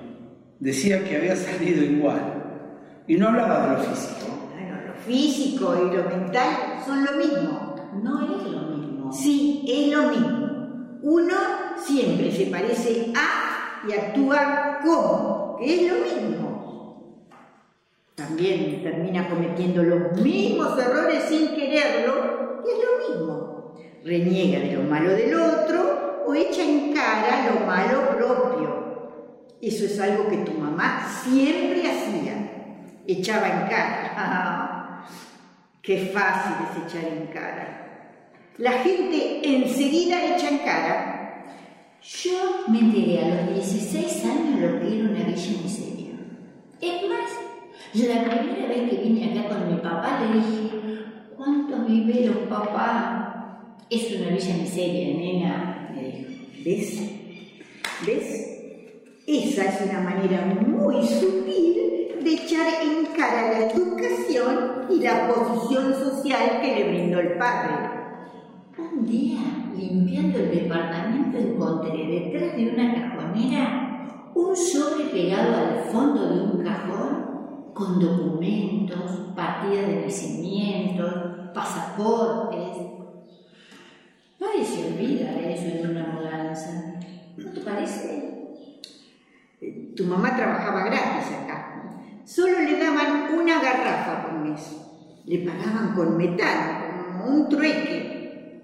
Decía 0.60 1.04
que 1.04 1.18
había 1.18 1.36
salido 1.36 1.84
igual. 1.84 3.04
Y 3.08 3.16
no 3.16 3.30
hablaba 3.30 3.68
de 3.68 3.74
lo 3.74 3.84
físico. 3.84 4.50
Bueno, 4.54 4.78
lo 4.88 4.94
físico 4.94 5.76
y 5.76 5.96
lo 5.96 6.04
mental 6.04 6.82
son 6.86 7.06
lo 7.06 7.12
mismo. 7.14 7.76
No 8.02 8.22
es 8.22 8.44
lo 8.44 8.62
mismo. 8.62 9.14
Sí, 9.14 9.66
es 9.68 9.96
lo 9.96 10.10
mismo. 10.10 11.00
Uno 11.04 11.34
siempre 11.78 12.32
se 12.32 12.48
parece 12.48 13.14
a 13.16 13.48
y 13.88 13.94
actúa 13.94 14.80
como, 14.84 15.58
que 15.60 15.76
es 15.76 15.92
lo 15.92 16.04
mismo. 16.04 17.28
También 18.16 18.82
termina 18.82 19.30
cometiendo 19.30 19.84
los 19.84 20.20
mismos 20.20 20.78
errores 20.80 21.24
sin 21.30 21.50
quererlo, 21.56 22.64
que 22.64 22.72
es 22.72 22.78
lo 22.80 23.16
mismo. 23.16 23.76
Reniega 24.04 24.60
de 24.60 24.74
lo 24.74 24.84
malo 24.84 25.12
del 25.12 25.36
otro 25.36 26.24
o 26.26 26.34
echa 26.34 26.64
en 26.64 26.94
cara 26.94 27.52
lo 27.54 27.66
malo 27.66 28.18
propio. 28.18 28.57
Eso 29.62 29.86
es 29.86 30.00
algo 30.00 30.28
que 30.28 30.38
tu 30.38 30.54
mamá 30.54 31.08
siempre 31.24 31.82
hacía. 31.82 32.52
Echaba 33.08 33.48
en 33.48 33.70
cara. 33.70 35.06
Qué 35.82 36.12
fácil 36.14 36.54
es 36.70 36.94
echar 36.94 37.12
en 37.12 37.28
cara. 37.28 37.78
La 38.58 38.72
gente 38.84 39.42
enseguida 39.44 40.36
echa 40.36 40.50
en 40.50 40.58
cara. 40.60 41.46
Yo 42.02 42.66
me 42.68 42.80
enteré 42.80 43.22
a 43.22 43.46
los 43.46 43.56
16 43.56 44.26
años 44.26 44.60
lo 44.60 44.80
que 44.80 45.00
era 45.00 45.10
una 45.10 45.24
villa 45.24 45.62
miseria. 45.64 46.14
Es 46.82 47.10
más, 47.10 47.32
la 47.94 48.24
primera 48.30 48.68
vez 48.68 48.90
que 48.90 48.98
vine 48.98 49.32
acá 49.32 49.50
con 49.50 49.74
mi 49.74 49.80
papá 49.80 50.20
le 50.22 50.40
dije, 50.40 50.70
¿cuántos 51.36 51.88
viveros, 51.88 52.38
papá? 52.50 53.76
Es 53.90 54.12
una 54.12 54.30
villa 54.30 54.58
miseria, 54.58 55.18
nena, 55.18 55.90
me 55.94 56.04
dijo. 56.04 56.28
¿Ves? 56.64 57.02
¿Ves? 58.06 58.47
Esa 59.28 59.66
es 59.66 59.82
una 59.90 60.00
manera 60.00 60.46
muy 60.66 61.06
sutil 61.06 62.18
de 62.24 62.34
echar 62.34 62.66
en 62.82 63.08
cara 63.08 63.52
la 63.52 63.68
educación 63.68 64.86
y 64.90 65.02
la 65.02 65.28
posición 65.28 65.94
social 65.96 66.62
que 66.62 66.76
le 66.76 66.88
brindó 66.88 67.20
el 67.20 67.38
padre. 67.38 67.76
Un 68.78 69.06
día, 69.06 69.40
limpiando 69.76 70.40
el 70.40 70.52
departamento, 70.52 71.40
encontré 71.40 72.08
detrás 72.08 72.56
de 72.56 72.70
una 72.70 72.94
cajonera 72.94 74.32
un 74.34 74.56
sobre 74.56 75.10
pegado 75.12 75.58
al 75.58 75.80
fondo 75.92 76.34
de 76.34 76.42
un 76.44 76.64
cajón 76.64 77.74
con 77.74 78.00
documentos, 78.00 79.34
partidas 79.36 79.88
de 79.88 80.06
nacimientos, 80.06 81.14
pasaportes. 81.54 82.78
Nadie 84.40 84.64
se 84.64 85.54
eso 85.54 85.80
en 85.80 85.92
una 85.92 86.08
mudanza. 86.14 86.98
¿No 87.36 87.52
te 87.52 87.60
parece? 87.60 88.37
Tu 89.98 90.04
mamá 90.06 90.36
trabajaba 90.36 90.84
gratis 90.86 91.34
acá. 91.34 91.74
Solo 92.24 92.60
le 92.60 92.78
daban 92.78 93.34
una 93.34 93.60
garrafa 93.60 94.22
por 94.22 94.34
mes. 94.46 94.78
Le 95.26 95.40
pagaban 95.40 95.96
con 95.96 96.16
metal, 96.16 97.10
como 97.10 97.26
un 97.26 97.50
trueque. 97.50 98.62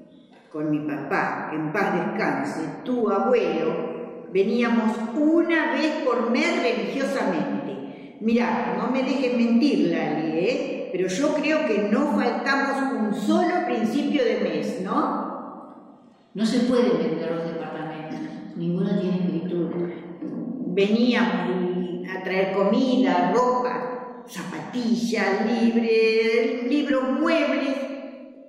Con 0.52 0.70
mi 0.70 0.80
papá, 0.88 1.50
en 1.52 1.74
paz 1.74 1.96
descanse, 1.96 2.62
tu 2.86 3.10
abuelo, 3.10 4.28
veníamos 4.32 4.96
una 5.16 5.74
vez 5.74 6.04
por 6.06 6.30
mes 6.30 6.62
religiosamente. 6.62 8.18
Mirá, 8.22 8.76
no 8.78 8.92
me 8.92 9.02
dejes 9.02 9.36
mentir, 9.36 9.90
Lali, 9.90 10.38
¿eh? 10.38 10.90
Pero 10.92 11.08
yo 11.08 11.34
creo 11.34 11.66
que 11.66 11.90
no 11.92 12.16
faltamos 12.16 12.94
un 12.94 13.14
solo 13.16 13.66
principio 13.66 14.24
de 14.24 14.40
mes, 14.40 14.82
¿no? 14.84 15.24
No 16.36 16.46
se 16.46 16.60
pueden 16.60 17.00
vender 17.00 17.32
los 17.32 17.46
departamentos. 17.46 18.20
Ninguno 18.56 19.00
tiene 19.00 19.18
escritura. 19.18 20.04
Veníamos 20.74 22.10
a 22.10 22.24
traer 22.24 22.54
comida, 22.56 23.32
ropa, 23.34 24.24
zapatillas, 24.28 25.46
libres, 25.46 26.64
libros, 26.68 27.20
muebles. 27.20 27.78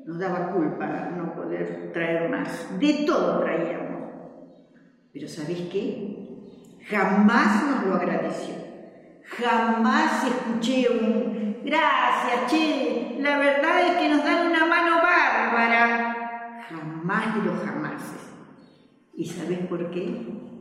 Nos 0.07 0.19
daba 0.19 0.53
culpa 0.53 0.87
no 1.17 1.35
poder 1.35 1.93
traer 1.93 2.31
más. 2.31 2.79
De 2.79 3.05
todo 3.07 3.41
traíamos. 3.41 4.11
Pero 5.13 5.29
¿sabés 5.29 5.61
qué? 5.71 6.17
Jamás 6.89 7.65
nos 7.65 7.87
lo 7.87 7.95
agradeció. 7.95 8.55
Jamás 9.25 10.27
escuché 10.27 10.89
un 10.89 11.61
gracias, 11.65 12.51
che, 12.51 13.17
la 13.21 13.39
verdad 13.39 13.81
es 13.81 13.97
que 13.97 14.09
nos 14.09 14.25
dan 14.25 14.49
una 14.49 14.67
mano 14.67 14.97
bárbara. 15.03 16.61
Jamás 16.69 17.35
de 17.35 17.43
los 17.43 17.61
jamases. 17.61 18.33
¿Y 19.15 19.27
sabés 19.27 19.61
por 19.67 19.91
qué? 19.91 20.54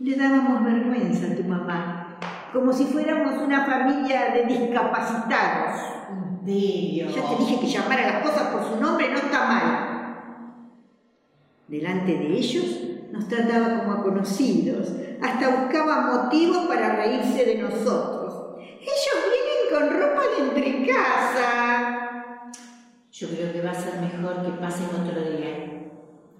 Le 0.00 0.16
dábamos 0.16 0.64
vergüenza 0.64 1.26
a 1.26 1.36
tu 1.36 1.44
mamá, 1.44 2.18
como 2.52 2.72
si 2.72 2.84
fuéramos 2.84 3.42
una 3.42 3.66
familia 3.66 4.32
de 4.32 4.44
discapacitados. 4.46 5.98
Dios. 6.44 7.14
Ya 7.14 7.28
te 7.28 7.36
dije 7.36 7.60
que 7.60 7.66
llamar 7.66 7.98
a 8.00 8.12
las 8.12 8.22
cosas 8.22 8.48
por 8.48 8.64
su 8.64 8.80
nombre 8.80 9.10
no 9.10 9.16
está 9.16 9.46
mal. 9.46 9.98
Delante 11.66 12.12
de 12.12 12.28
ellos 12.28 12.80
nos 13.12 13.28
trataba 13.28 13.80
como 13.80 13.92
a 13.92 14.02
conocidos, 14.02 14.92
hasta 15.20 15.48
buscaba 15.48 16.06
motivos 16.06 16.66
para 16.66 16.96
reírse 16.96 17.44
de 17.44 17.56
nosotros. 17.56 18.56
Ellos 18.80 19.18
vienen 19.30 19.90
con 19.90 20.00
ropa 20.00 20.22
de 20.22 20.38
entrecasa. 20.48 21.48
Yo 23.10 23.28
creo 23.28 23.52
que 23.52 23.60
va 23.60 23.70
a 23.72 23.74
ser 23.74 24.00
mejor 24.00 24.42
que 24.42 24.52
pasen 24.60 24.86
otro 24.86 25.20
día. 25.20 25.92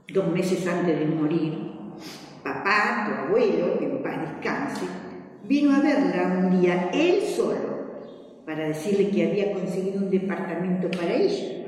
Dos 0.08 0.28
meses 0.28 0.66
antes 0.66 0.98
de 0.98 1.04
morir, 1.06 1.67
papá, 2.48 3.04
tu 3.06 3.26
abuelo, 3.26 3.78
que 3.78 3.84
en 3.84 4.02
descanse, 4.02 4.86
vino 5.44 5.74
a 5.74 5.80
verla 5.80 6.38
un 6.38 6.60
día 6.60 6.90
él 6.92 7.22
solo 7.22 7.78
para 8.46 8.68
decirle 8.68 9.10
que 9.10 9.26
había 9.26 9.52
conseguido 9.52 9.98
un 9.98 10.10
departamento 10.10 10.90
para 10.90 11.14
ella, 11.14 11.66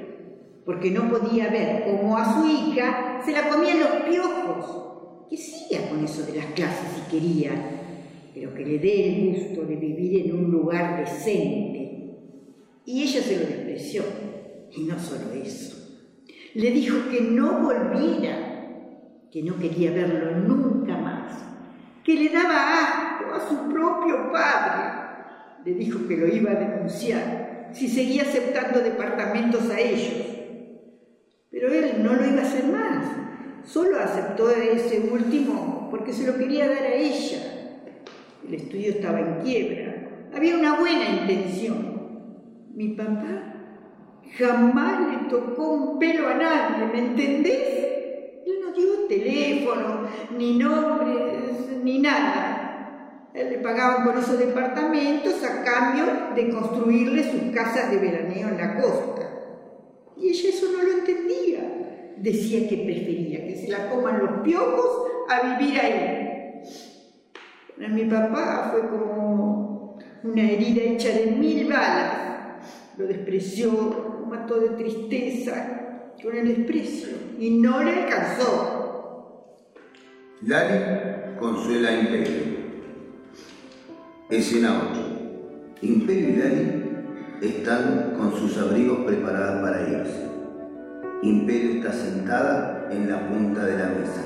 porque 0.64 0.90
no 0.90 1.10
podía 1.10 1.48
ver 1.48 1.84
cómo 1.84 2.16
a 2.16 2.34
su 2.34 2.46
hija 2.46 3.20
se 3.24 3.32
la 3.32 3.48
comían 3.48 3.80
los 3.80 3.88
piojos. 4.08 4.76
Que 5.28 5.36
siga 5.36 5.88
con 5.88 6.02
eso 6.04 6.24
de 6.26 6.38
las 6.38 6.46
clases 6.46 6.88
si 6.94 7.10
quería, 7.10 7.52
pero 8.34 8.52
que 8.52 8.64
le 8.64 8.78
dé 8.78 9.08
el 9.08 9.34
gusto 9.34 9.62
de 9.62 9.76
vivir 9.76 10.26
en 10.26 10.36
un 10.36 10.50
lugar 10.50 10.98
decente. 10.98 12.16
Y 12.84 13.02
ella 13.02 13.20
se 13.20 13.36
lo 13.36 13.46
despreció, 13.46 14.02
y 14.74 14.80
no 14.82 14.98
solo 14.98 15.32
eso. 15.32 15.76
Le 16.54 16.70
dijo 16.72 16.96
que 17.10 17.20
no 17.20 17.60
volviera, 17.60 18.49
que 19.32 19.42
no 19.42 19.56
quería 19.58 19.92
verlo 19.92 20.32
nunca 20.32 20.96
más, 20.96 21.38
que 22.04 22.14
le 22.14 22.30
daba 22.30 23.18
asco 23.18 23.34
a 23.34 23.48
su 23.48 23.72
propio 23.72 24.32
padre. 24.32 25.00
Le 25.64 25.74
dijo 25.74 26.06
que 26.08 26.16
lo 26.16 26.26
iba 26.26 26.52
a 26.52 26.54
denunciar 26.54 27.68
si 27.72 27.88
seguía 27.88 28.22
aceptando 28.22 28.80
departamentos 28.80 29.70
a 29.70 29.78
ellos. 29.78 30.26
Pero 31.50 31.72
él 31.72 32.02
no 32.02 32.14
lo 32.14 32.26
iba 32.26 32.40
a 32.40 32.44
hacer 32.44 32.64
más, 32.64 33.06
solo 33.64 33.98
aceptó 34.00 34.50
ese 34.50 35.08
último 35.12 35.88
porque 35.90 36.12
se 36.12 36.26
lo 36.26 36.38
quería 36.38 36.68
dar 36.68 36.82
a 36.82 36.94
ella. 36.94 37.38
El 38.46 38.54
estudio 38.54 38.90
estaba 38.90 39.20
en 39.20 39.42
quiebra, 39.42 40.08
había 40.34 40.56
una 40.56 40.78
buena 40.78 41.08
intención. 41.08 42.00
Mi 42.74 42.88
papá 42.94 43.50
jamás 44.38 45.12
le 45.12 45.28
tocó 45.28 45.72
un 45.72 45.98
pelo 45.98 46.28
a 46.28 46.34
nadie, 46.34 46.86
¿me 46.92 46.98
entendés? 46.98 47.89
Él 48.50 48.60
no 48.64 48.72
dio 48.72 49.06
teléfono, 49.08 50.08
ni 50.36 50.58
nombres, 50.58 51.82
ni 51.82 51.98
nada. 51.98 53.28
Él 53.32 53.50
le 53.50 53.58
pagaban 53.58 54.04
por 54.04 54.18
esos 54.18 54.38
departamentos 54.38 55.42
a 55.44 55.62
cambio 55.62 56.04
de 56.34 56.50
construirle 56.50 57.30
sus 57.30 57.54
casas 57.54 57.90
de 57.90 57.98
veraneo 57.98 58.48
en 58.48 58.56
la 58.56 58.80
costa. 58.80 59.30
Y 60.16 60.28
ella 60.28 60.48
eso 60.48 60.66
no 60.76 60.82
lo 60.82 60.98
entendía. 60.98 62.14
Decía 62.16 62.68
que 62.68 62.76
prefería 62.76 63.46
que 63.46 63.56
se 63.56 63.68
la 63.68 63.88
coman 63.88 64.18
los 64.18 64.42
piojos 64.42 65.08
a 65.28 65.56
vivir 65.56 65.80
ahí. 65.80 66.62
Para 67.76 67.88
mi 67.88 68.04
papá 68.04 68.70
fue 68.72 68.88
como 68.88 69.98
una 70.24 70.42
herida 70.42 70.82
hecha 70.82 71.10
de 71.10 71.26
mil 71.26 71.66
balas. 71.66 72.12
Lo 72.98 73.06
despreció, 73.06 73.70
lo 74.20 74.26
mató 74.26 74.60
de 74.60 74.70
tristeza, 74.70 75.79
con 76.22 76.36
el 76.36 76.48
desprecio, 76.48 77.08
y 77.38 77.58
no 77.58 77.82
le 77.82 78.02
alcanzó. 78.02 79.56
Lali 80.42 81.36
consuela 81.38 81.88
a 81.90 82.00
Imperio. 82.00 82.60
Escena 84.28 84.90
8. 84.90 85.10
Imperio 85.82 86.28
y 86.28 86.36
Lali 86.36 86.84
están 87.42 88.14
con 88.16 88.32
sus 88.34 88.56
abrigos 88.58 89.00
preparados 89.06 89.62
para 89.62 89.88
irse. 89.88 90.28
Imperio 91.22 91.72
está 91.72 91.92
sentada 91.92 92.88
en 92.90 93.10
la 93.10 93.28
punta 93.28 93.64
de 93.64 93.78
la 93.78 93.88
mesa, 93.88 94.22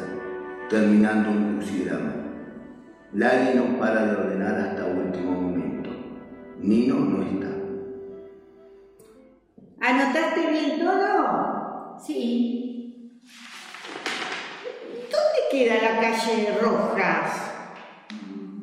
terminando 0.68 1.30
un 1.30 1.56
crucigrama. 1.56 2.12
Lali 3.12 3.56
no 3.56 3.78
para 3.78 4.06
de 4.06 4.12
ordenar 4.12 4.54
hasta 4.56 4.86
último 4.86 5.32
momento. 5.32 5.90
Nino 6.60 6.96
no 6.96 7.22
está. 7.22 7.48
¿Anotaste 9.80 10.50
bien 10.50 10.80
todo? 10.80 11.53
Sí. 12.02 13.20
¿Dónde 15.10 15.40
queda 15.50 15.74
la 15.82 16.00
calle 16.00 16.58
Rojas? 16.60 17.52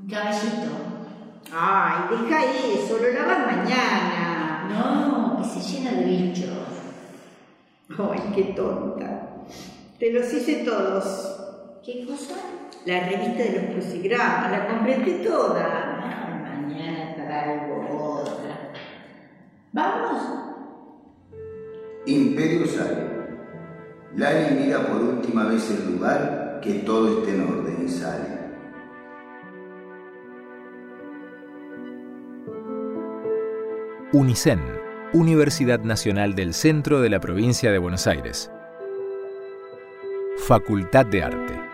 Caballito. 0.09 0.71
Ay, 1.53 2.03
deja 2.09 2.45
eso, 2.45 2.97
lo 2.97 3.11
lavas 3.11 3.45
mañana. 3.57 4.67
No, 4.69 5.37
que 5.37 5.47
se 5.47 5.59
llena 5.59 5.91
de 5.91 6.05
bichos. 6.05 6.49
Ay, 7.89 8.31
qué 8.35 8.43
tonta. 8.53 9.27
Te 9.99 10.11
los 10.11 10.33
hice 10.33 10.63
todos. 10.63 11.37
¿Qué 11.85 12.05
cosa? 12.05 12.35
La 12.85 13.07
revista 13.07 13.43
de 13.43 13.61
los 13.61 13.71
crucigramas, 13.73 14.51
la 14.51 14.67
completé 14.67 15.23
toda. 15.23 15.99
Ay, 16.03 16.59
mañana 16.59 17.15
traigo 17.15 18.21
otra. 18.21 18.71
¿Vamos? 19.73 20.21
Imperio 22.05 22.65
sale. 22.65 23.10
Lali 24.15 24.55
mira 24.55 24.85
por 24.87 25.01
última 25.01 25.45
vez 25.45 25.71
el 25.71 25.93
lugar, 25.93 26.59
que 26.61 26.73
todo 26.79 27.19
esté 27.19 27.35
en 27.35 27.41
orden 27.41 27.85
y 27.85 27.89
sale. 27.89 28.41
UNICEN, 34.11 34.59
Universidad 35.13 35.79
Nacional 35.79 36.35
del 36.35 36.53
Centro 36.53 36.99
de 36.99 37.09
la 37.09 37.21
Provincia 37.21 37.71
de 37.71 37.77
Buenos 37.77 38.07
Aires. 38.07 38.51
Facultad 40.37 41.05
de 41.05 41.23
Arte. 41.23 41.70